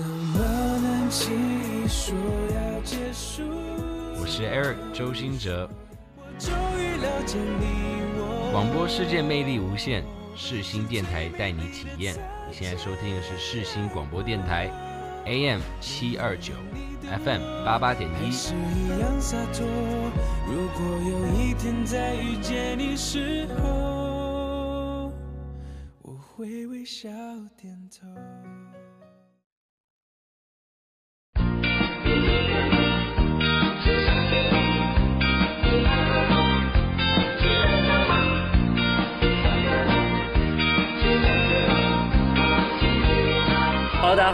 [0.00, 0.04] 我
[4.24, 5.68] 是 Eric 周兴哲。
[8.52, 10.04] 广播世界魅力无限，
[10.36, 12.14] 世新电台带你体验。
[12.48, 14.70] 你现在收听的是世新广播电台
[15.26, 16.52] ，AM 七二九
[17.24, 18.30] ，FM 八八点一。
[20.46, 20.80] 如果
[21.10, 25.12] 有一天再遇见你时候，
[26.02, 27.08] 我会微笑
[27.60, 28.06] 点头。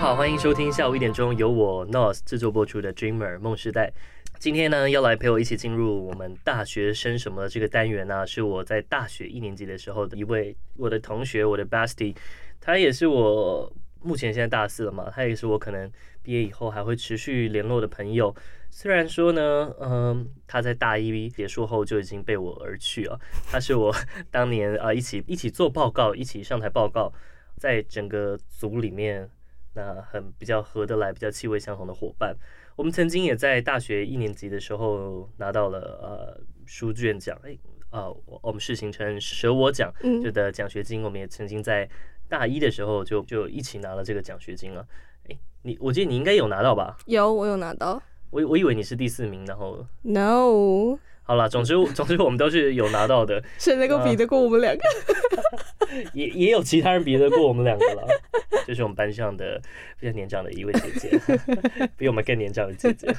[0.05, 3.91] 好，欢迎收听下午一点钟由我 Nos 制作播出的 Dreamer 梦时代。
[4.39, 12.15] 今天呢，要来陪我一起进入我们大学生什么这个单元呢、是我在大学一年级的时候的一位我的同学，我的 Basti，
[12.61, 13.73] 他也是我
[14.03, 15.91] 目前现在大四了嘛，他也是我可能
[16.23, 18.37] 毕业以后还会持续联络的朋友。
[18.71, 23.19] 虽然说呢，嗯，他在大一结束后就已经被我而去了，
[23.51, 23.91] 他是我
[24.31, 27.11] 当年啊一起一起做报告，一起上台报告，
[27.57, 29.31] 在整个组里面。
[29.75, 32.35] 那很比较合得来、比较气味相同的伙伴，
[32.77, 37.57] 我们曾经也在大学一年级的时候拿到了呃书卷奖，哎
[37.91, 41.89] 啊，我我们是形成舍我奖就的奖学金，我们也曾经在
[42.29, 44.87] 大一的时候就就一起拿了这个奖学金了。
[45.29, 46.97] 哎，你我记得你应该有拿到吧？
[47.07, 48.03] 有，我有拿到。
[48.31, 50.99] 我我以为你是第四名，然后 No。
[51.23, 53.43] 好了，总之总之我们都是有拿到的。
[53.59, 54.83] 谁能够比得过我们两个？
[56.15, 58.07] 也也有其他人比得过我们两个了，
[58.67, 59.61] 就是我们班上的
[59.99, 61.21] 比较年长的一位姐姐，
[61.97, 63.15] 比我们更年长的姐姐。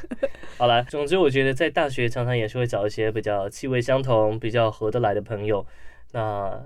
[0.57, 5.65] 好了，总之我觉得在大学常常也是会找一些比较气味相同、比较合得来的朋友。
[6.11, 6.63] 那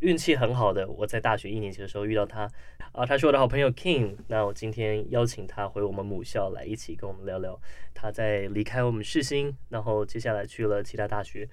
[0.00, 2.50] 运气很好的，我在大学一年级的时候遇到他，
[2.90, 4.16] 啊，他是我的好朋友 King。
[4.26, 7.56] 那我今天邀请他回我们母校来一起跟我们聊聊
[7.94, 11.48] 他在离开我们世新，然后接下来去了其他大学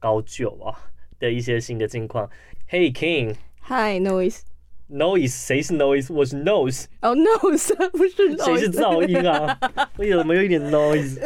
[0.00, 0.74] 高就啊
[1.18, 2.28] 的一些新的近况。
[2.70, 6.12] Hey King，Hi Noise，Noise，谁是 Noise？
[6.12, 6.86] 我是 Nose。
[7.02, 8.44] 哦，Nose 不是 Noise。
[8.44, 9.58] 谁是噪音啊？
[9.98, 11.20] 为什么有一点 Noise？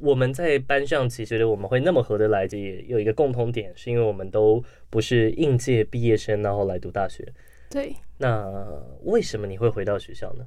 [0.00, 7.26] 我们在班上其实我们会那么合得来，这也有一个共同点，是因为我们都不是应届毕业生，然后来读大学。
[7.70, 7.94] 对。
[8.18, 8.50] 那
[9.02, 10.46] 为什么你会回到学校呢？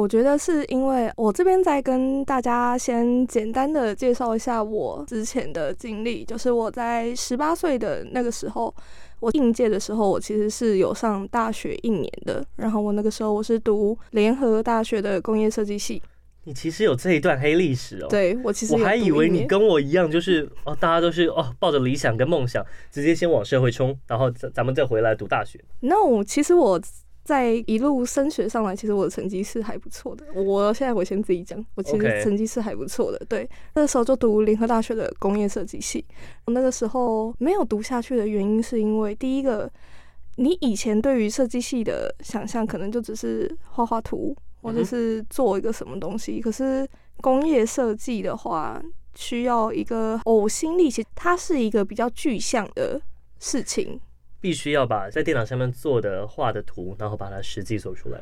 [0.00, 8.74] 我觉得是因为我这边再跟大家先简单的介绍一下我之前的经历，就是我在十八岁的那个时候，
[9.20, 16.02] 我应届的时候，我其实是有上大学一年的，然后我那个时候我是读联合大学的工业设计系。
[16.44, 18.06] 你其实有这一段黑历史哦。
[18.08, 25.62] 对，我其实我还以为你跟我一样，就是哦，大家都是哦，抱着理想跟梦想，直接先往社会冲，然后咱咱们再回来读大学。
[25.80, 26.80] No，其实我。
[27.30, 30.26] 在一路升学上来，其实我的成绩是还不错的。
[30.34, 33.24] 我现在我先自己讲，我其实成绩是还不错的。
[33.28, 36.04] 对，那个时候就读联合大学的工业设计系。
[36.46, 39.70] 我那个时候没有读下去的原因，是因为第一个，
[40.38, 46.32] 你以前对于设计系的想象可能就只是画画图，或者是做一个什么东西。
[46.32, 46.44] Mm -hmm.
[46.44, 48.82] 可是工业设计的话，
[49.14, 53.00] 需要一个呕心沥血，它是一个比较具象的
[53.38, 54.00] 事情。
[54.40, 58.20] 必须要把在电脑上面做的画的图，然后把它实际做出来。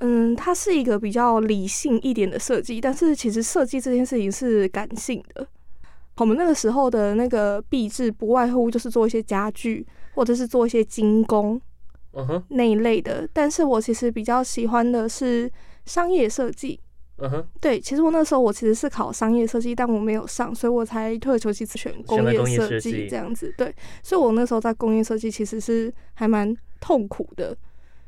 [0.00, 5.46] 嗯，它是一个比较理性一点的设计，但是其实设计这件事情是感性的。
[6.16, 11.60] 我们那个时候的那个壁纸，不外乎就是做一些家具，或者是做一些精工，
[12.12, 13.28] 嗯哼，那一类的。
[13.32, 15.50] 但是我其实比较喜欢的是
[15.86, 16.78] 商业设计。
[17.18, 23.54] 嗯哼，对，其实我那时候我其实是考商业设计，但我没有上，所以我才退而求其次选工业设计这样子。
[23.56, 27.56] 对，所以我那时候在工业设计其实是还蛮痛苦的，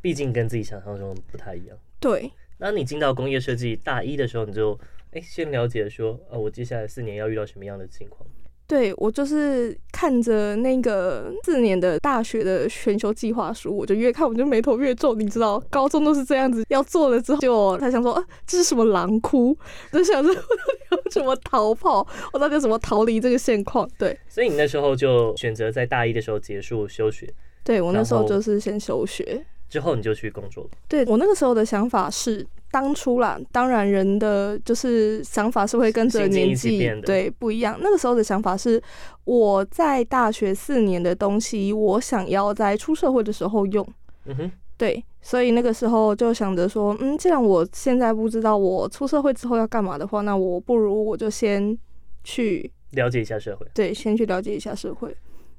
[0.00, 1.78] 毕竟跟自己想象中不太一样。
[2.00, 4.74] 对，那你进到工业设计大一的时候，你就
[5.12, 8.28] 哎、欸、先了解说，呃，我接下来四年要遇到什么样的情况？
[8.68, 15.14] 对，我就是看着那个四年的大学的选修计划书，我就越看我就眉头越皱。
[15.14, 19.56] 你知道，高中都是这样子，要做了之后就他想说，啊，这是什么狼窟？
[19.92, 20.42] 就想着我到底
[20.90, 23.88] 要怎么逃跑，我到底要怎么逃离这个现况？
[23.96, 27.32] 对，所以你那时候就选择在大一的时候结束休学。
[27.62, 30.70] 对，我那时候就是先休学，之后你就去工作了。
[30.88, 32.44] 对，我那个时候的想法是。
[32.70, 37.78] 当初啦，当然人的就是想法是会跟着年纪对不一样。
[37.80, 38.82] 那个时候的想法是，
[39.24, 43.86] 我在大学四年的东西，我想要在出社会的时候用。
[44.26, 51.78] 嗯哼，对，所以那个时候就想着说，嗯，既然我现在不知道我出社会之后要干嘛的话，那我不如我就先
[52.24, 53.66] 去了解一下社会。
[53.72, 55.16] 对，先去了解一下社会。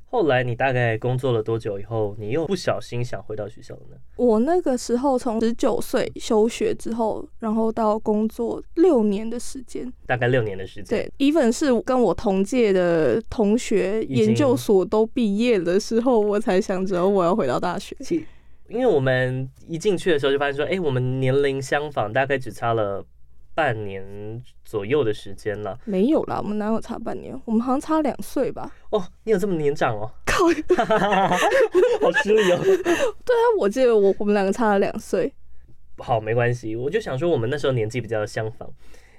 [0.09, 3.97] 后来你大概工作了多久以后，你又不小心想回到学校了呢？
[4.15, 10.85] 我那个时候从十九岁休学之后，然后到工作六年的时间，大概六年的时间。
[10.85, 17.95] 对，even 是跟我同届的同学研究所都毕业的时候，我才想着我要回到大学。
[18.69, 23.05] 因为我们一进去的时候就发现说，哎，我们年龄相仿，大概只差了。
[23.57, 27.35] 半年左右的时间了，没有啦，我们哪有差半年？
[27.43, 28.71] 我们好像差两岁吧。
[28.91, 30.07] 哦，你有这么年长哦？
[30.27, 30.45] 靠，
[31.99, 32.59] 好失礼哦。
[32.61, 35.33] 对啊，我记得我我们两个差了两岁。
[35.97, 38.69] 好，没关系，我就想说我们那时候年纪比较相仿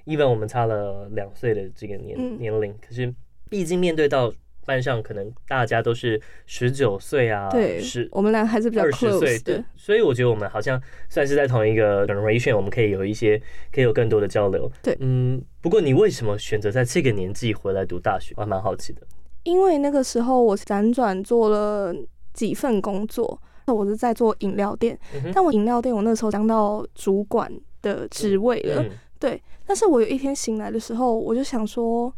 [0.06, 3.12] ，even 我们差了两岁的这个年、嗯、年龄，可是
[3.50, 4.32] 毕竟面对到。
[4.68, 10.78] 班上可能大家都是十九岁啊，对，是我们俩还是比较二十岁的，所以我觉得我们好像
[11.08, 13.40] 算是在同一个 generation，我们可以有一些
[13.72, 14.70] 可以有更多的交流。
[14.82, 18.34] 对，嗯，不过你为什么选择在这个年纪回来读大学？
[18.36, 19.00] 我还蛮好奇的。
[19.44, 21.94] 因为那个时候我辗转做了
[22.34, 27.50] 几份工作，我是在做饮料店，嗯、但我饮料店我那时候当到主管
[27.80, 29.42] 的职位了，嗯、对。
[29.64, 32.14] 但是我有一天醒来的时候，我就想说。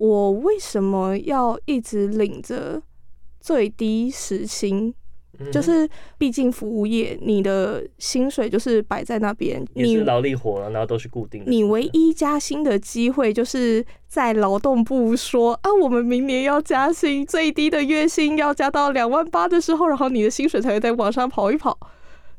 [0.00, 2.82] 我为什么要一直领着
[3.38, 4.94] 最低时薪？
[5.38, 5.86] 嗯、就是
[6.16, 11.50] 毕竟服务业，你的薪水就是摆在那边，你是劳力活，然后都是固定的。
[11.50, 21.78] 你唯一加薪的机会，就是在劳动部说啊，我们明年要加薪，最低的月薪要加到两万八的时候，然后你的薪水才会再往上跑一跑。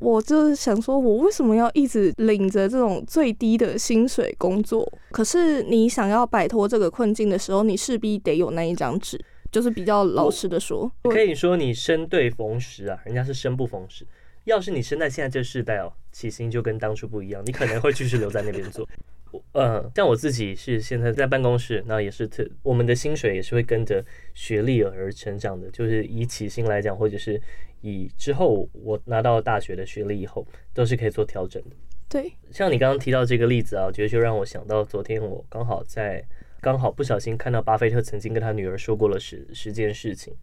[0.02, 4.90] 我就是想说，我为什么要一直领着这种最低的薪水工作？
[5.12, 9.18] 可是你想要摆脱这个困境的时候，你势必得有那一张纸。
[9.52, 14.06] 就是比较老实的说，可以说你生对逢时啊，人家是生不逢时。
[14.44, 18.88] 要是你生在现在这世代哦，起薪就跟当初不一样，你可能会继续留在那边做。
[19.52, 24.02] 嗯，像我自己是现在在办公室，那也是特，我们的薪水也是会跟着
[24.32, 25.70] 学历而成长的。
[25.70, 27.38] 就是以起薪来讲，或者是。
[27.82, 31.76] 以之后我拿到大学的学历以后，都是可以做调整的。
[32.08, 36.22] 对，像你刚刚提到这个例子啊，我觉得就让我想到昨天我刚好在
[36.60, 40.34] 刚好不小心看到巴菲特曾经跟他女儿说过了十十件事情。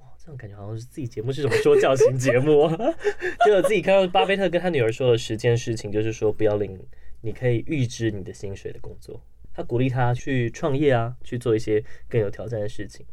[0.00, 2.68] 哇，这种感觉好像是自己节目是什么说教型节目。
[3.44, 6.78] 就我自己看到巴菲特跟他女儿说了十件事情，就是说不要领
[7.20, 9.22] 你可以预支你的薪水的工作。
[9.52, 13.04] 他鼓励他去创业啊，去做一些更有挑战的事情。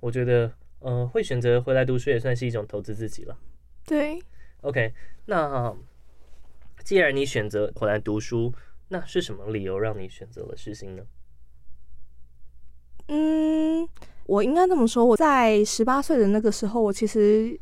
[0.00, 0.52] 我觉得。
[0.84, 3.38] 嗯、呃，会选择回来读书也算是一种投资自己了。
[3.86, 4.20] 对
[4.62, 4.92] ，OK，
[5.26, 5.74] 那
[6.84, 8.52] 既然你选择回来读书，
[8.88, 11.02] 那是什么理由让你选择了世新呢？
[13.08, 13.88] 嗯，
[14.26, 17.58] 我应该这么说，我在十八岁的那个时候，我其实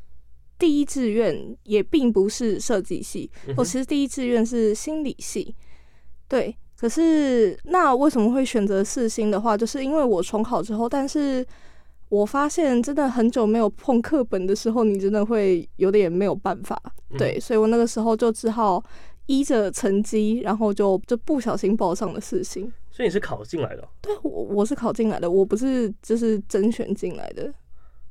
[0.59, 5.55] 第一志愿也并不是设计系，嗯、我其实第一志愿是心理系。
[6.29, 11.47] 对，可是那为什么会选择四星的话，就是因为我重考之后，但是。
[12.11, 16.77] 我发现真的很久没有碰课本的时候，你真的会有点没有办法，
[17.17, 18.83] 对，嗯、所以我那个时候就只好
[19.27, 22.71] 依着成绩，然后就就不小心报上了四星。
[22.91, 23.89] 所以你是考进来的？
[24.03, 27.51] 对，我我是考进来的，我不是就是甄选进来的。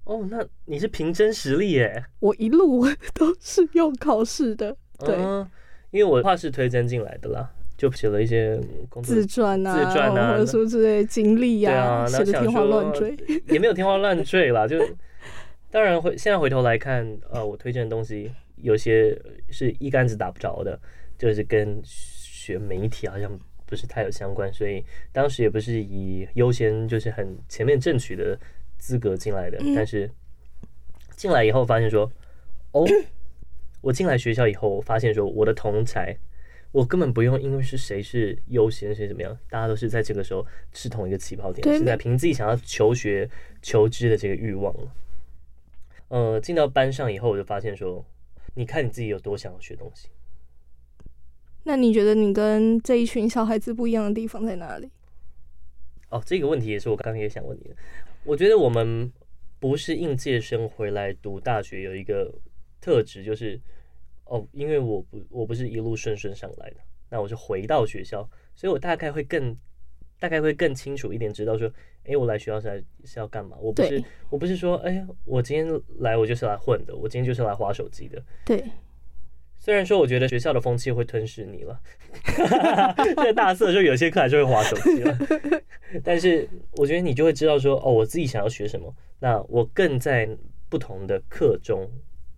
[0.06, 2.04] 哦，那你是凭真实力耶？
[2.22, 5.46] 我一路 都是用考试的，对、嗯，
[5.92, 7.52] 因为我话是推荐进来的啦。
[7.80, 8.60] 就写了一些
[9.02, 13.16] 自传啊，自传啊，或者说之类经历呀， 写的天花乱坠，
[13.48, 14.68] 也没有天花乱 坠啦。
[14.68, 14.78] 就
[15.72, 19.18] 当然会，现在回头来看，呃，我推荐的东西有些
[19.50, 20.78] 是一竿子打不着的，
[21.18, 23.32] 就是跟学媒体好像
[23.66, 24.84] 不是太有相关，所以
[25.14, 28.38] 当时也不是以优先就是很前面争取的
[28.78, 29.58] 资格进来的。
[29.62, 30.12] 嗯、但是
[31.16, 32.12] 进来以后发现说，
[32.74, 32.86] 哦，
[33.80, 36.18] 我进来学校以后，我发现说我的同侪。
[36.72, 43.28] 我根本不用，因为是谁是优先，谁怎么样，大家都是在这个时候是同一个起跑点，对是在凭自己想要求学、
[43.60, 44.72] 求知的这个欲望。
[46.10, 48.06] 呃，进到班上以后，我就发现说，
[48.54, 50.10] 你看你自己有多想要学东西。
[51.64, 54.92] 那你觉得你跟这一群小孩子不一样的地方在哪里？
[56.10, 57.76] 哦，这个问题也是我刚刚也想问你的。
[58.24, 59.12] 我觉得我们
[59.60, 62.32] 不是应届生回来读大学，有一个
[62.80, 63.60] 特质就是。
[64.30, 66.78] 哦，因为我不我不是一路顺顺上来的，
[67.10, 69.58] 那我是回到学校，所以我大概会更
[70.20, 71.72] 大概会更清楚一点，知道说，
[72.06, 73.58] 哎，我来学校是来是要干嘛？
[73.60, 78.22] 我不是我不是说，哎，我今天来我就是来混的，我今天就是来划手机的。
[78.46, 78.64] 对，
[79.58, 81.82] 虽然说我觉得学校的风气会吞噬你了，
[83.16, 85.18] 在 大四的时候有些课还是会划手机了，
[86.06, 90.30] 但是我觉得你就会知道说，哦，我自己想要学什么，那我更在
[90.70, 91.90] 不同的课中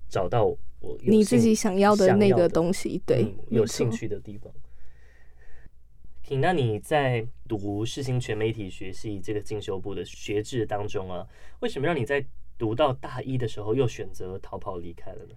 [0.08, 0.56] 找到。
[1.04, 4.52] 你自己想要的那个东西，对，嗯、有兴趣的地方。
[6.40, 11.28] 那你在读世新全媒体学系这个进修部的学制当中啊，
[11.60, 12.26] 为什么让你在
[12.58, 15.36] 读到大一的时候又选择逃跑离开了呢？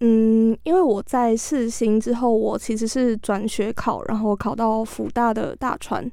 [0.00, 6.10] 嗯，因为我在世新之后，我其实是转学考，然后考到辅大的大传。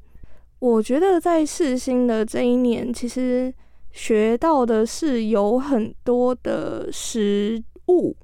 [0.60, 3.54] 我觉得在世新的这一年，其实
[3.92, 8.16] 学到的是有很多的实务，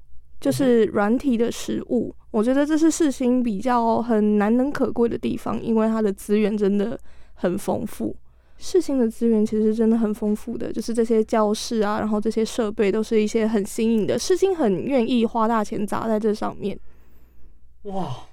[0.44, 2.14] 就是软体的食物。
[2.30, 6.98] 我觉得这是世新比较很难能可贵的地方，因为它的资源真的
[7.32, 8.14] 很丰富。
[8.58, 16.78] 世新的资源其实真的很丰富的，就是这些教室啊，然后这些设备都是一些很新颖的，世新很愿意花大钱砸在这上面。
[17.84, 18.26] 哇，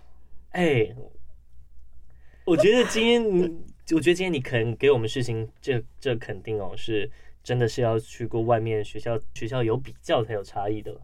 [0.49, 0.95] 哎、欸，
[2.45, 3.43] 我觉得今天你，
[3.95, 7.09] 我觉得今天你肯给我们世新这这肯定哦，是
[7.41, 10.99] 真的是要去过外面学校，学校有比较才有差异的。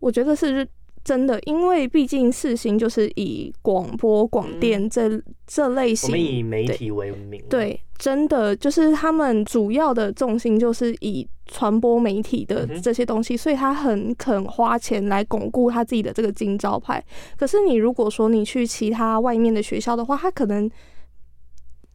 [0.00, 0.68] 我觉得是。
[1.04, 7.42] 真的，因为毕竟四星就是以广播广电这、嗯、这类型，我们以媒体为名。
[7.48, 17.02] 对，真的就是他们主要的重心就是以传播媒体的这些东西，嗯、所以他很肯花钱来巩固他自己的这个金招牌。
[17.38, 20.70] 可是你如果说你去其他外面的学校的话，他可能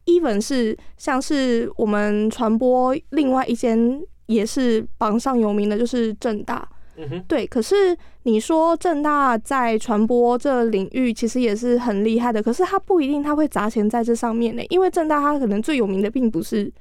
[0.06, 6.68] even 是像是我们传播另外一间也是榜上有名的，就是正大。
[6.96, 7.46] 嗯哼，对。
[7.46, 16.72] 可是你说正大在传播这领域其实也是很厉害的，可是他不一定他会砸钱在这上面呢，因为正大他可能最有名的并不是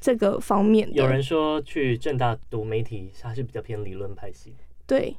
[0.00, 0.88] 这个方面。
[0.94, 4.54] 有人说去正大读媒体，他是比较偏理论派系。
[4.86, 5.16] 对，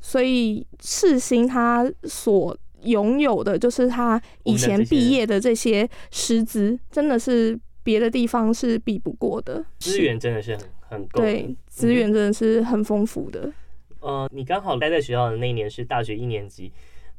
[0.00, 9.64] 所以世新他所拥有的就是他以前毕业的这些师资，真的是别的地方是比不过的。
[9.80, 13.40] 资源真的是很很够，对，资源真的是很丰富的。
[13.40, 13.52] 嗯
[14.00, 16.72] 呃，你刚好待在学校的那一年是大学一年级，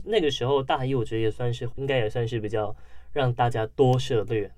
[0.04, 2.76] 那个时候大一，我觉得也算是应该也算是比较
[3.14, 4.52] 让大家多涉猎，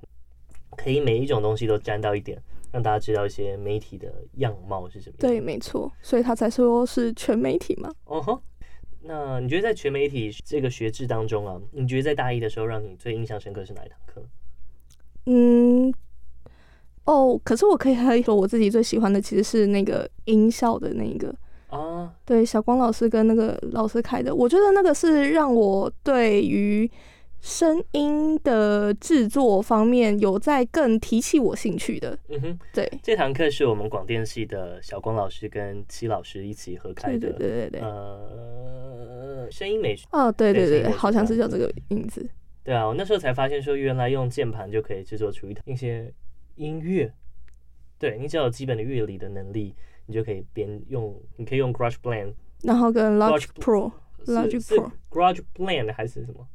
[0.77, 5.17] 可以每一种东西都沾到一点，让大家知道一些媒体的样貌是什么。
[5.19, 7.93] 对，没错，所以他才说是全媒体嘛。
[8.05, 8.41] 哦吼，
[9.01, 14.23] 那你觉得在全媒体这个学制当中啊，你觉得在大一的时候让你最印象深刻是哪一堂课？
[15.25, 15.93] 嗯，
[17.03, 21.35] 哦，可是我可以说我自己最喜欢的其实是那个音效的那个。
[21.73, 26.89] 啊，对，小光老师跟那个老师开的，我觉得那个是让我对于
[27.41, 32.17] 声音的制作方面有在更提起我兴趣的。
[32.29, 37.31] 嗯哼，对，这堂课是我们广电系的小光老师跟戚老师一起合开的。
[37.31, 40.07] 对对对对，呃，声音美学。
[40.11, 42.29] 哦，对对对，好像是叫这个名字。
[42.63, 46.13] 对啊，我那时候才发现说，原来用键盘就可以制作出一一些
[46.55, 47.11] 音乐。
[47.97, 49.75] 对，你只要有基本的乐理的能力。
[50.05, 54.61] 你就可以边用，你可以用 GarageBand，然后跟 Logic Pro，Logic
[55.09, 56.47] Pro，GarageBand 还是什么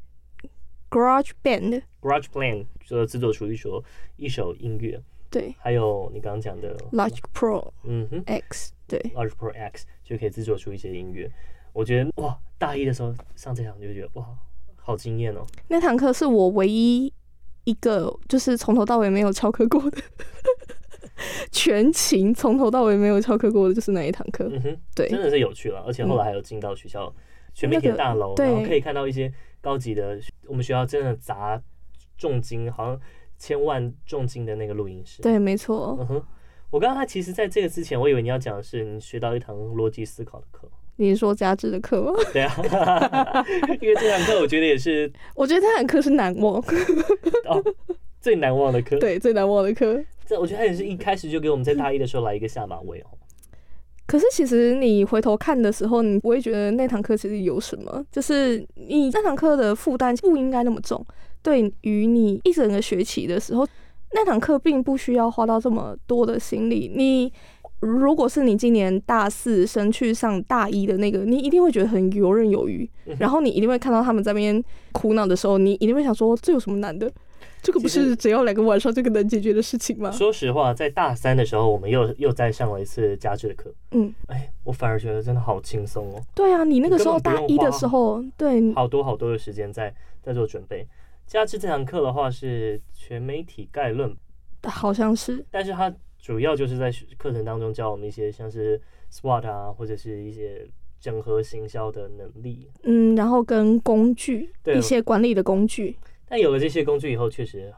[0.91, 3.83] ？GarageBand，GarageBand 就制作出一首
[4.17, 5.03] 一首音乐。
[5.31, 11.31] 对，还有你刚刚讲的 Logic Pro，嗯哼，X，对，Logic Pro X 就可以制作出一些音乐。
[11.75, 14.27] 我觉得哇，大一的时候上这堂就觉得哇，
[14.77, 15.45] 好惊艳哦。
[15.69, 17.13] 那堂课是我唯一
[17.65, 20.03] 一个就是从头到尾没有翘课过的。
[21.53, 27.13] 全勤从头到尾没有翘课过的就是那一堂课，嗯哼，对，真的是有趣了，而且后来还有进到学校
[27.55, 31.61] 全媒体大楼，然后可以看到一些高级的，我们学校真的砸
[32.17, 33.01] 重金，好像
[33.37, 35.97] 千万重金的那个录音室，对，没错。
[36.01, 36.23] 嗯哼，
[36.71, 42.13] 我刚刚他其实在这个之前，我以为你要讲的是你学到一堂逻辑思考的课，你是说加值的课吗？
[42.33, 43.45] 对啊，
[43.81, 46.57] 因为这堂课我觉得也是，我觉得这堂课是难忘，
[47.47, 47.63] 哦，
[48.21, 50.03] 最难忘的课，对，最难忘的课。
[50.27, 53.07] 这我觉得他也是一开始就给我们在大一的时候来一个下马威哦。
[54.07, 61.05] 可是其实你回头看的时候，你不会觉得那堂课其实有什么，就是你那堂课的负担不应该那么重。
[61.43, 63.67] 对于你一整个学期的时候，
[64.13, 66.91] 那堂课并不需要花到这么多的心力。
[66.95, 67.33] 你
[67.81, 72.89] 如果是你今年大四升去上大一的那个，你一定会觉得很游刃有余。
[73.19, 77.11] 然后你一定会看到他们在那边苦恼的时候，你一定会想说，这有什么难的？
[77.63, 80.11] 这个不是只要两个晚上就能解决的事情吗？
[80.11, 83.73] 说实话，在大三的时候，我们又又再上了一次家具的课。
[83.91, 86.23] 嗯，哎，我反而觉得真的好轻松哦。
[86.35, 90.87] 对啊，你那个时候大一的时候，对，好多好多的时间在在做准备。
[91.27, 94.17] 加制这堂课的话是全媒体概论，
[94.63, 98.81] 好像是，但是它主要就是在课程当中教我们一些像是
[99.13, 100.67] SWOT 啊，或者是一些
[101.01, 102.69] 整合行销的能力。
[102.85, 105.97] 嗯，然后跟工具，对，一些管理的工具。
[106.29, 107.73] 但有了这些工具以后，确实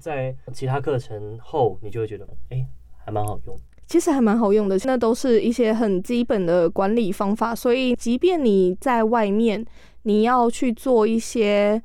[0.00, 2.66] 在其他课程后，你就会觉得，哎、欸，
[3.04, 3.56] 还蛮好用。
[3.86, 7.54] 其实还蛮好用的，那都是一些很基本的管理方法。
[7.54, 9.64] 所以，即便你在外面，
[10.02, 11.80] 你要去做一些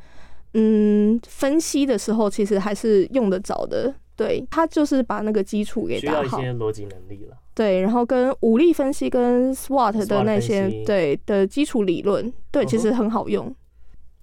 [0.54, 3.94] 嗯分析的时候，其实还是用得着的。
[4.16, 6.24] 对，它就是把那个基础给打好。
[6.24, 7.38] 需要一些逻辑能力了。
[7.54, 13.54] 对，然后跟武力分析跟 SWOT 的那些对的基础理论，对，其实很好用。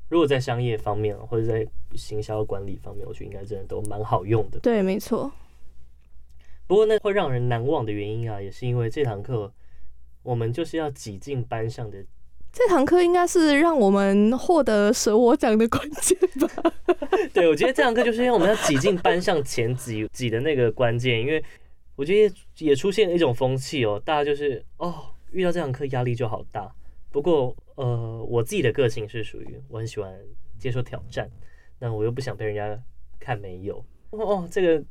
[0.08, 4.58] 如果在商业方面或者在行销管理方面，我觉得应该真的都蛮好用的。
[4.60, 5.30] 对，没错。
[6.66, 9.52] 不过那会让人难忘的原因啊，也是因为这堂课
[10.22, 12.04] 我们就是要挤进班上的。
[12.52, 16.72] 这堂课应该是让我们获得舍我奖的关键吧？
[17.34, 21.44] 对，我觉得这堂课就是因为我们要挤进班上前几挤的那个关键，因为
[21.96, 24.94] 我觉得也出现了一种风气哦，大家就是哦，
[25.32, 26.74] 遇到这堂课压力就好大。
[27.12, 30.12] 不过，呃，我自己的个性是属于我很喜欢
[30.58, 31.30] 接受挑战，
[31.78, 32.82] 那我又不想被人家
[33.20, 33.76] 看没有。
[34.10, 34.84] 哦哦，这个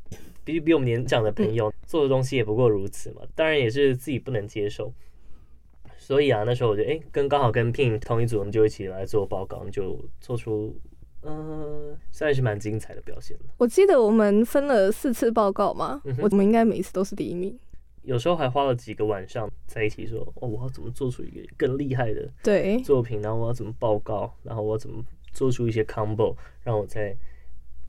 [0.43, 4.93] 比比我们年长的朋友做的东西也不过如此嘛，当然也是自己不能接受。
[5.97, 10.75] 所以啊，那时候我觉得，哎，跟刚好跟 Pin 同一组，我们就一起来做报告，我们就做出，
[11.21, 13.35] 呃，算是蛮精彩的表现。
[13.57, 17.57] 我记得我们分了四次报告嘛，嗯、我们应该每一次都是第一名。
[18.05, 27.15] 有时候还花了几个晚上在一起说，哦，我要怎么做出一个更厉害的对作品，然后我要怎么报告，然后我要怎么做出一些 combo，让我在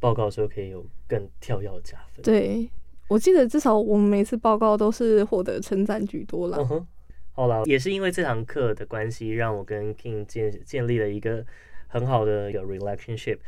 [0.01, 2.23] 报告的时候可以有更跳跃的加分。
[2.23, 2.69] 对，
[3.09, 6.57] 我记得至少我们每次报告都是获得称赞居多了。
[6.59, 6.87] 嗯哼，
[7.33, 11.45] 好了，也是因为这堂课的关系，让我跟 King 建建立了一个
[11.89, 13.39] 很好的一个 relationship。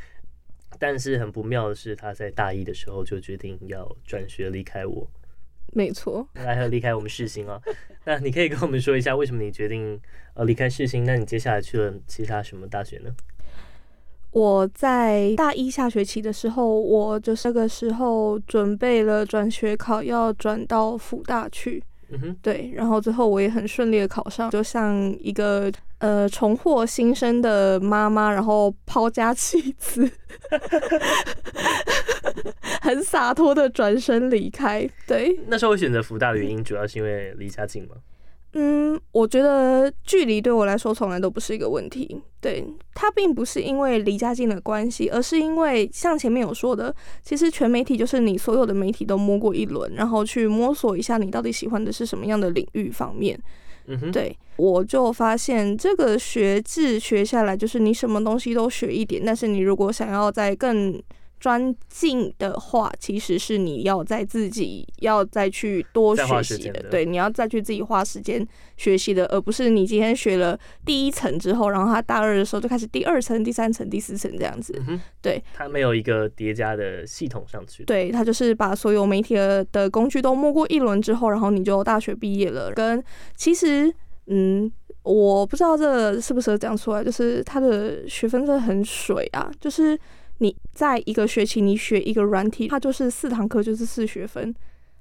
[0.78, 5.08] 但是很不妙的是，他在大一的时候就决定要转学离开我。
[5.78, 7.62] 没错，来和离开我们世新了。
[8.04, 10.00] 那你可以跟我们说一下，为什么你决定
[10.34, 11.04] 呃离开世新？
[11.04, 13.14] 那你接下来去了其他什么大学呢？
[14.32, 21.80] 我在大一下学期的时候，我就是那个时候准备了转学考，要转到辅大去。
[22.10, 30.10] 嗯哼，对，然后最后我也很顺利的考上，就像一个呃重获新生的妈妈，然后抛家弃子，
[32.80, 34.88] 很洒脱的转身离开。
[35.06, 37.96] 对，那时候我选择福大的原因，主要是因为离家近吗？
[38.60, 42.20] 嗯，我觉得距离对我来说从来都不是一个问题。
[42.40, 53.38] 对，它并不是因为离家近的关系，而是因为像前面有说的，其实全媒体就是你所有的媒体都摸过一轮，然后去摸索一下你到底喜欢的是什么样的领域方面。
[53.86, 61.00] 嗯哼，对，我就发现这个学制学下来，就是你什么东西都学一点，但是你如果想要在更
[61.40, 68.46] 专进的话，其实是你要在自己要再去多学习的，对，你要再去自己花时间
[68.76, 74.74] 学习的，而不是你今天学了第一层之后，然后他大二的时候就开始第二层、第三层、第四层这样子。
[74.88, 77.84] 嗯、对，他没有一个叠加的系统上去。
[77.84, 82.72] 对，他就是把所有媒体的工具都摸过一轮之后，然后你就大学毕业了。
[82.72, 83.02] 跟
[83.36, 83.92] 其实，
[84.26, 84.70] 嗯，
[85.02, 89.98] 我不知道这个是不是讲出来，就是他的学分真的很水啊，就是。
[90.38, 94.54] 你在一个学期，你学一个软体，它就是四堂课，就是四学分。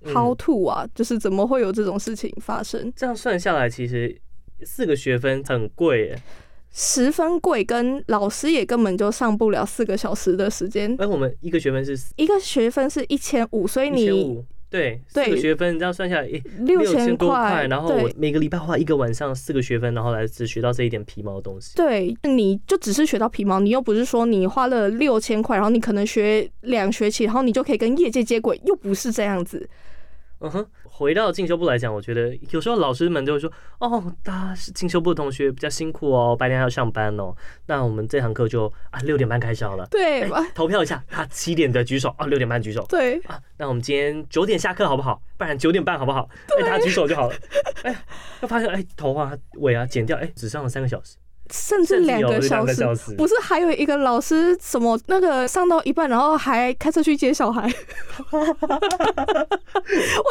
[0.05, 2.93] How to 啊，嗯，就是怎么会有这种事情发生？
[2.95, 4.15] 这样算下来，其实
[4.63, 6.21] 四个学分很贵耶，
[6.71, 10.95] 十分贵，跟老师也根本就上不了四个小时的时间。
[10.99, 14.43] 哎，我们一个学分是一个学分是一千五，所以你。
[14.69, 16.27] 对，四个学分，你这样算下来，
[16.59, 21.73] 六千多块，然后我每个礼拜花一个晚上四个学分，然后来只学到这一点皮毛的东西。
[21.75, 29.69] 对，你就只是学到皮毛，你又不是说你花了六千块，然后你可能学两学期，然后你就可以跟业界接轨，又不是这样子。
[30.39, 30.65] 嗯哼。
[30.97, 37.31] 回到进修部来讲，我觉得有时候老师们就会说：“哦，大家是进修部的同学比较辛苦哦，白天还要上班哦。”
[37.67, 39.85] 那我们这堂课就啊六点半开始好了。
[39.91, 42.83] 对、欸，投票一下，他、啊、七点的举手啊，六点半举手。
[42.89, 45.21] 对啊，那我们今天九点下课好不好？
[45.37, 46.27] 不然九点半好不好？
[46.59, 47.35] 哎，大家举手就好了。
[47.83, 47.95] 哎，
[48.41, 51.15] 就发现哎头啊尾啊剪掉，哎只上了三个小时。
[51.51, 52.83] 甚至两个小时，
[53.15, 57.63] 不是还有一个老师什么那个上到一半，然后还开车去接小孩。
[58.31, 58.39] 我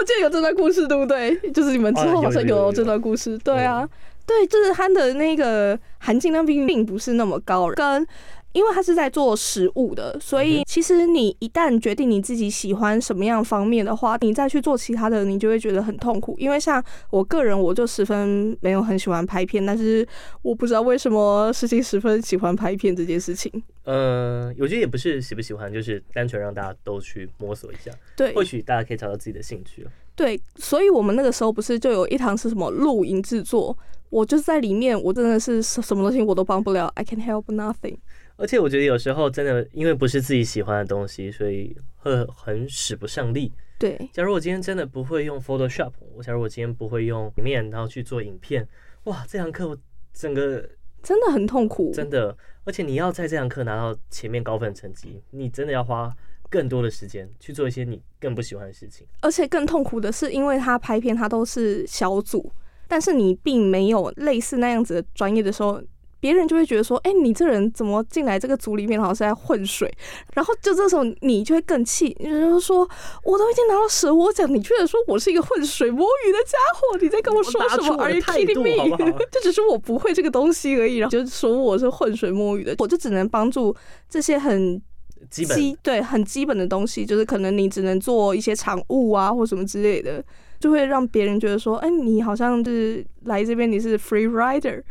[0.04, 1.36] 记得有这段故事，对不对？
[1.52, 3.88] 就是你们之后好像有这段故事，对啊，
[4.26, 8.06] 对，就是他的那个含金量并并不是那么高，跟。
[8.56, 16.34] 因为他是在做食物的，所以其实你一旦决定你自己喜欢什么样方面的话，你再去做其他的，你就会觉得很痛苦。
[16.38, 20.08] 因为像我个人，我就十分没有很喜欢拍片，但是
[20.40, 23.52] 我不知道为什么事情十分喜欢拍片这件事情。
[23.84, 27.90] 呃，我觉得也不是喜不喜欢，就是单纯让大家都去摸索一下。
[28.16, 29.86] 对，或许大家可以找到自己的兴趣。
[30.14, 33.76] 对，所以我们那个时候不是就有一堂是什么露营制作，
[34.08, 37.98] 我就是在里面，我真的是什么东西我都帮不了，I can help nothing。
[38.36, 43.50] 而且我觉得有时候真的，因为不是自己喜欢的东西，所以会很使不上力。
[43.78, 48.66] 对，假如我今天真的不会用 Photoshop，我假如我今天不会用里面，然后去做影片，
[49.04, 49.76] 哇，这堂课我
[50.12, 50.68] 整个
[51.02, 52.36] 真的很痛苦，真的。
[52.64, 56.14] 而且你要在这堂课拿到前面高分成绩，你真的要花
[56.50, 59.06] 更多的时间去做一些你更不喜欢的事情。
[59.20, 62.52] 而且更痛苦的是，因为他拍片，他都是小组，
[62.88, 65.82] 但是你并没有类似那样子的专业的时候。
[66.26, 69.88] 别人就会觉得说，哎、欸，你这人怎么进来这个组里面，好像是在混水。
[70.34, 72.78] 然后就这时候你就会更气，你就说，
[73.22, 79.14] 我都已经拿到蛇窝奖，你居然说我是一个混水摸鱼的家伙，你在跟我说什么？Are you kidding me？
[79.30, 83.72] 这 只是我不会这个东西而已，然后就说我是混水摸鱼的，我就只能帮助
[84.10, 84.82] 这些很
[85.30, 90.24] 基基对很基本的东西，就是可能你只能做一些场务啊或什么之类的，
[90.58, 94.82] 就会让别人觉得说，哎、欸，你好像是来这边你是 free rider。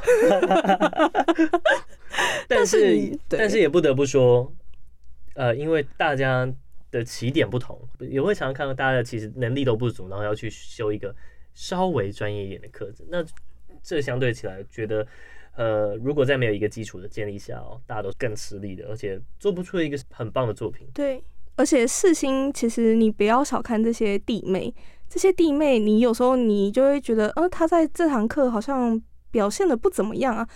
[2.48, 4.52] 但是，但是也不得不说，
[5.34, 6.52] 呃，因为大家
[6.90, 11.14] 的起点不同，也会常常看到大家其实能力都不足，然后要去修一个
[11.54, 13.06] 稍微专业一点的课程。
[13.08, 13.24] 那
[13.82, 15.06] 这相对起来，觉得，
[15.54, 20.88] 呃，如果在没有一个基础的建立下哦，大家都更吃力的，而且做不出一个很棒的作品。
[20.92, 21.22] 对，
[21.54, 24.74] 而且四星其实你不要小看这些弟妹，
[25.08, 29.00] 这些弟妹，你有时候你就会觉得，呃，他在这堂课好像。
[29.30, 30.46] 表现的不怎么样啊，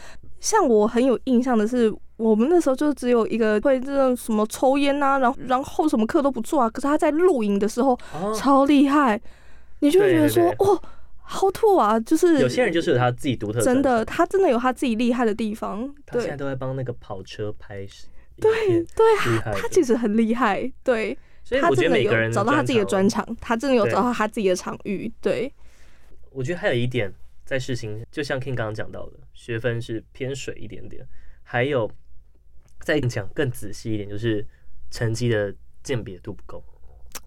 [0.41, 7.99] 像我很有印象的是，我们那时候就只有一个会这种什么抽烟呐，然后然后什么课都不做啊，可是他在录影的时候
[8.37, 9.21] 超厉害，
[9.81, 10.81] 你就会觉得说，哦，
[11.23, 15.93] 好土啊，就是有些人就是有他自己独特，真的，他真的有他自己厉害的地方。
[16.07, 17.87] 他现在都在帮那个跑车拍，
[18.41, 18.51] 对
[18.95, 25.53] 对，他其实很厉害，对，所以我觉得每个人找到他自己的专长，他真的有找到他自己的场域，对。
[26.31, 27.13] 我觉得还有一点。
[27.45, 31.07] 在事情，就像 King 刚刚讲到的，学分是偏水一点点。
[31.43, 31.91] 还有
[32.81, 34.47] 再讲更仔细一点，就是
[34.91, 36.65] 成绩的鉴别度不够。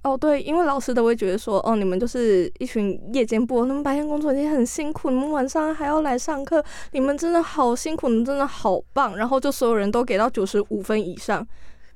[0.03, 9.15] 哦，对，因为老师都会觉得说，哦，你们就是一群夜间部，你们白天工作已经很辛苦，你们晚上还要来上课，你们真的好辛苦，你们真的好棒。
[9.15, 11.45] 然后就所有人都给到九十五分以上，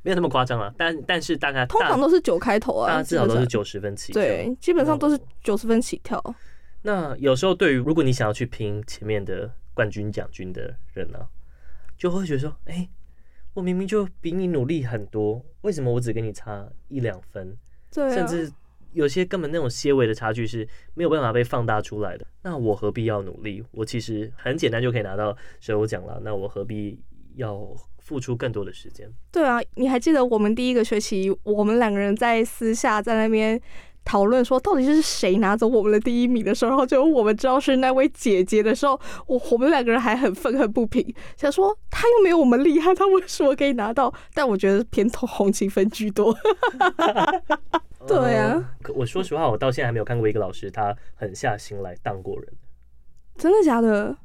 [0.04, 0.74] 没有那么夸张啊。
[0.78, 4.22] 但但是大概通常都是九开头啊，大家至少都是九十分起跳。
[4.22, 6.22] 对，基本上都是九十分起跳。
[6.84, 11.30] 那有时候，对于如果你想要去拼前面的冠军奖军的人呢、啊，
[11.98, 12.90] 就会觉得说：哎、欸，
[13.54, 17.56] 我明明就比你努力很多，为什么我只跟你差一两分？
[17.94, 18.52] 对、啊，甚至
[18.94, 22.26] 有些根本那种些微的差距是没有办法被放大出来的。
[22.42, 23.64] 那我何必要努力？
[23.72, 26.20] 我其实很简单就可以拿到蛇我奖了。
[26.24, 27.00] 那我何必
[27.36, 29.08] 要付出更多的时间？
[29.32, 33.62] 对啊，你还记得我们第一个学期，我们两个人在私下在那边。
[34.04, 44.14] 讨论说到底是谁拿走我们的第一名的时候，就我们知道是那位姐姐的时候，我我们两个人还很愤恨不平，想说她又没有我们厉害，她为什么可以拿到？
[44.34, 46.36] 但我觉得偏同情分居多。
[48.08, 52.52] 对啊，可我说实话，我到现在还没有看过一个老师他狠下心来当过人。
[53.38, 54.18] 真的假的？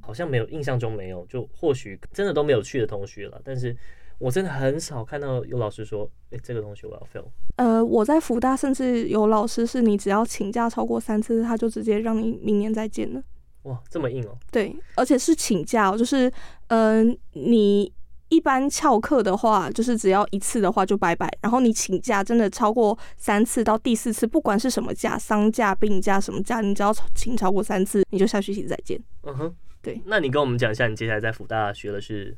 [0.00, 3.76] 好像没有，印象中没有，就或许真的都没有去的同学了，但是。
[4.18, 7.26] 我真的很少看到有老师说：“哎、欸，这个东西我要 fail。”
[7.56, 13.22] 呃，我在福大甚至有老师是你只要请假超过三次，他就直接让你明年再见了。
[13.62, 14.36] 哇，这么硬哦！
[14.50, 16.32] 对，而且是请假哦，就是
[16.68, 17.92] 嗯、呃，你
[18.28, 21.28] 一般翘课的话，就是只要一次的话就拜拜。
[21.42, 28.98] 然后你请假真的超过三次到第四次，不管是什么假，丧假、病假什么假，你只要请超过三次，你就下学期再见。
[29.24, 30.00] 嗯哼，对。
[30.06, 32.36] 那你跟我们讲一下，你接下来在福大学的是？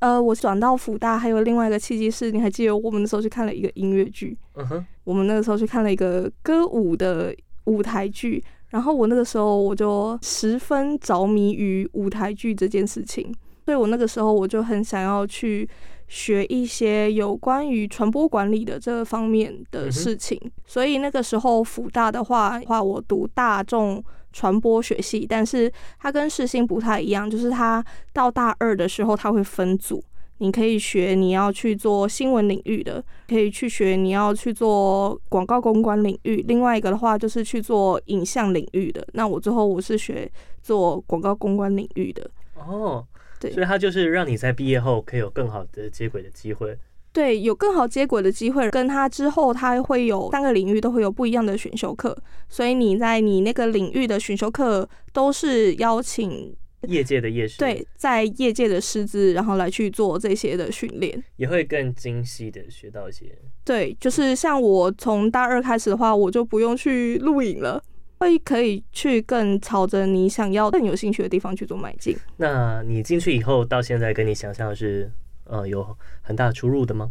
[0.00, 4.38] 呃，我转到辅大，还有另外一个契机是，你还记得我们那时候去看了一个音乐剧？
[4.54, 7.34] 嗯哼，我们那个时候去看了一个歌舞的
[7.64, 13.34] 舞台剧，然后我那个时候我就十分着迷于舞台剧这件事情，
[13.64, 15.68] 所以我那个时候我就很想要去
[16.06, 24.02] 学一些有关于传播管理的这方面的事情，所以那个时候辅大的话，话我读大众。
[24.32, 30.02] 传播学系，但是它跟世新不太一样，就是它到大二的时候，它会分组，
[30.38, 39.06] 你可以学你要去做新闻领域的，可以去学你要去做广告公关领域，另外一个的话就是去做影像领域的。
[39.14, 40.30] 那我最后我是学
[40.62, 42.30] 做广告公关领域的。
[42.54, 43.04] 哦，
[43.40, 46.78] 对，所以它就是让你在毕业后可以有更好的接轨的机会。
[47.18, 52.16] 对，有更好接轨的机会，跟他之后他会有三个领域都会有不一样的选修课，
[52.48, 63.36] 所以你在你那个领域的选修课都是邀请业界的业师，对，在业界的师资，然后来去做这些的训练，也会更精细的学到一些。
[63.64, 67.82] 对，就是像我从大二开始的话，我就不用去录影了，
[68.20, 72.16] 会可以去更朝着你想要更有兴趣的地方去做迈进。
[72.36, 75.10] 那你进去以后到现在，跟你想象的是？
[75.48, 77.10] 呃，有很大出入的吗？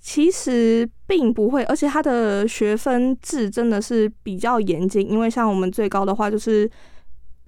[0.00, 5.08] 其实并不会，而且它的学分制真的是比较严谨。
[5.08, 6.68] 因为像我们最高的话就是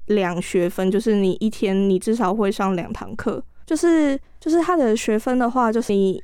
[0.07, 3.43] 两学分，就是你一天你至少会上两堂课。
[3.67, 6.23] 就是就是它的学分的话，就是你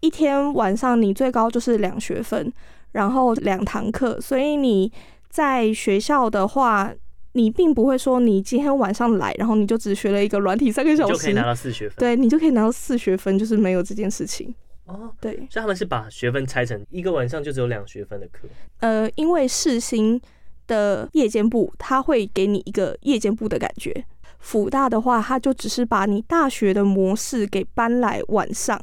[0.00, 2.50] 一天晚上你最高就是两学分，
[2.92, 4.90] 然后两堂课，所以你
[5.28, 6.90] 在学校的话，
[7.36, 11.96] 你并不会说你今天晚上来，然后你就只学了一个软体三个小时，就可以拿到四学分。
[11.98, 14.52] 对，你就可以拿到四学分，就是没有这件事情。
[14.86, 18.48] 哦，对，所以他们是把学分拆成一个晚上就只有两学分的课。
[18.80, 20.18] 呃，因为世新
[20.66, 24.04] 的夜间部，它会给你一个夜间部的感觉。
[24.38, 28.80] 辅大的话，它就只是把你大学的模式给搬来晚上，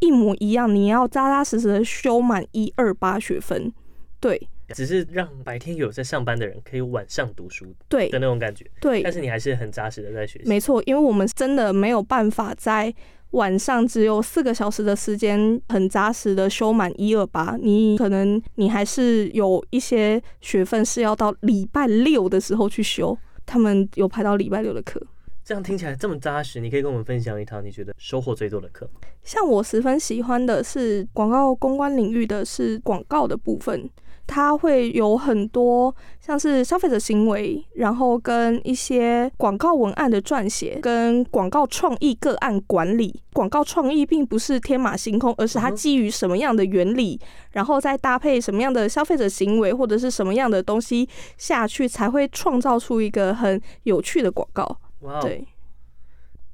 [0.00, 0.74] 一模一样。
[0.74, 3.72] 你要扎扎实实的修满一二八学分，
[4.20, 9.02] 对，只是让白天有在上班的人可以晚上读书，对的那种感觉，对。
[9.02, 12.94] 但是你还是很扎实的在学习，没错，因为我们真的没有办法在。
[13.32, 17.58] 晚上只有四个小时的时间，很扎实的修满一二八。
[17.60, 24.98] 你可能你还是有一些学分是要到礼拜六的时候去修，他们有排到礼拜六的课。
[25.44, 28.88] 这样听起来这么扎实，你可以跟我们分享一堂你觉得收获最多的课？
[29.22, 33.90] 像我十分喜欢的是广告公关领域的是广告的部分。
[34.28, 43.22] 它会有很多像是消费者行为，然后跟一些广告文案的撰写，跟广告创意个案管理。
[43.32, 47.18] 广告创意并不是天马行空，而是它基于什么样的原理，
[47.52, 54.78] 然后再搭配什么样的消费者行为或者是什么样的东西下去，才会创造出一个很有趣的广告。
[55.00, 55.46] 哇，对，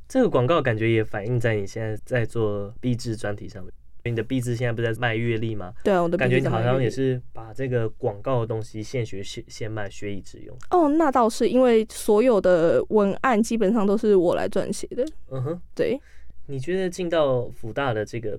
[0.06, 3.72] 这个广告感觉也反映在你现在在做励志专题上面。
[4.10, 5.72] 你的壁纸现在不是在卖阅历吗？
[5.82, 10.56] 对啊，我的感觉你好像也是把这个广告的东西现学现现卖，学以致用。
[10.70, 15.04] 哦，那倒是，因为所有的文案基本上都是我来撰写的。
[15.30, 15.98] 嗯哼，对。
[16.46, 18.38] 你觉得进到辅大的这个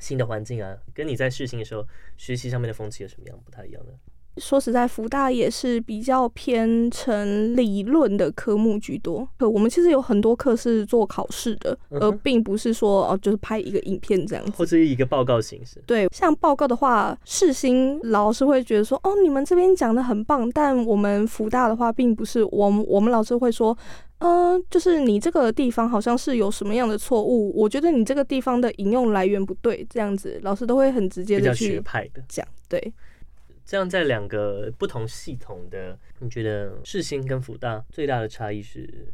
[0.00, 3.92] 新的环境啊，跟你在试新的时候学习上面的风气有什么样不太一样的？
[4.38, 9.28] 说实在，福大也是比较偏成理论的科目居多。
[9.38, 15.82] 可我们其实有很多课是做考试的，而并不是说哦，就是拍一个影片这样子，或者一个报告形式。
[15.86, 22.44] 对，像报告的话，世新老师会觉得说，哦，你们这边讲的很棒，但我们福大的话，并不是。
[22.50, 23.76] 我们我们老师会说，
[24.18, 31.80] 嗯、呃，就是你这个地方好像是有什么样的错误，我觉得你这个地方的引用来源不对，这样子，老师都会很直接的去
[32.28, 32.92] 讲，对。
[33.66, 39.06] 这样，在两个不同系统的，你觉得世新跟福大最大的差异是？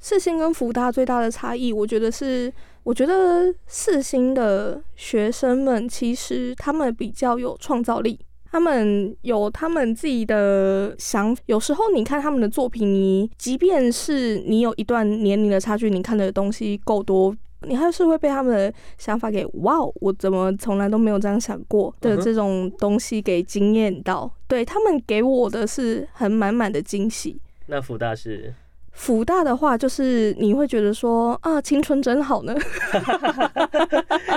[0.00, 8.18] 世新跟福大最大的差异，我觉得是，我觉得世新的学生们其实他们比较有创造力，
[8.50, 11.42] 他们有他们自己的想法。
[11.46, 17.36] 有时候你看他们的作品，你即便是你有一段年龄的差距，你看的东西够多。
[17.66, 24.30] 你还是会被他们的想法给哇，我怎么从来都没有这样想过的这种东西给惊艳到？
[24.46, 27.40] 对，他们给我的是很满满的惊喜。
[27.66, 28.52] 那福大是？
[28.92, 32.54] 福大的话，就是你会觉得说啊，青春真好呢。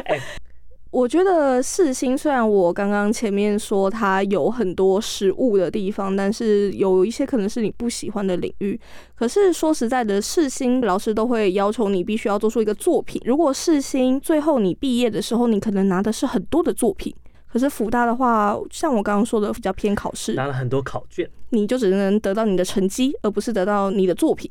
[0.06, 0.22] 欸
[0.92, 8.80] 我觉得四星虽然我刚刚前面说它有很多实物的地方，但是有一些可能是你不喜欢的领域。
[9.14, 13.22] 可是说实在的，四星老师都会要求你必须要做出一个作品。
[13.26, 17.14] 如果四星最后你毕业的时候，你可能拿的是很多的作品。
[17.46, 24.50] 可是福大的话，像我刚刚说的比较偏考试，拿了很多考卷，你就只能得到你的成绩，而不是得到你的作品。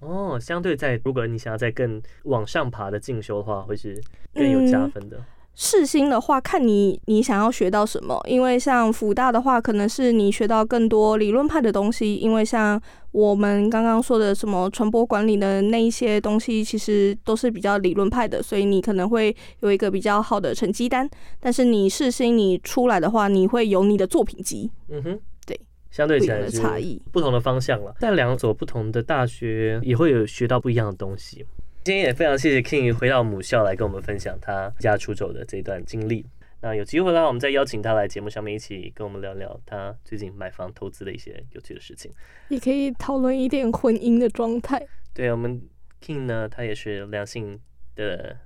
[0.00, 3.98] 哦，相对在如果你想要再更往上爬的进修的话，会是
[4.34, 5.16] 更有加分的。
[5.16, 5.24] 嗯
[5.58, 12.78] 世新的话，看你你想要学到什么，因为像辅大的话，可能是你学到更多理论派的东西，因为像
[13.10, 21.08] 我们刚刚说的什么传播管理的那一些东西，其实都是比较理论派的，所以你可能会有一个比较好的成绩单。
[21.40, 24.70] 但是你世新你出来的话，你会有你的作品集。
[24.90, 25.58] 嗯哼，对，
[25.90, 27.94] 相对起来是差异，不同的方向了。
[27.98, 31.46] 但两所不同的大学，也会有学到不一样的东西。
[31.86, 36.26] 今天也非常谢谢 King 回到母校来跟我们分享他离家出走的这段经历。
[36.60, 42.10] 那有机会的话，我们再邀请他来节目上面一起跟我们聊聊他最近买房投资的一些有趣的事情。
[42.48, 44.84] 也可以讨论一点婚姻的状态。
[45.14, 45.62] 对，我们
[46.04, 47.60] King 呢，他也是两性
[47.94, 48.36] 的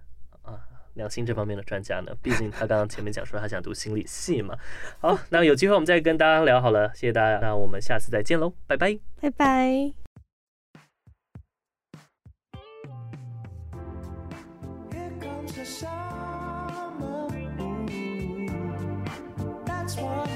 [0.43, 0.61] 啊，
[0.93, 2.15] 两性这方面的专家呢。
[2.21, 4.55] 毕竟他刚刚前面讲说他想读心理系嘛。
[4.99, 6.93] 好，那有机会我们再跟大家聊好了。
[6.95, 10.00] 谢谢大家，那我们下次再见喽，拜拜，拜拜。
[15.53, 17.27] bersama.
[17.61, 18.47] Ooh,
[19.67, 20.30] that's why.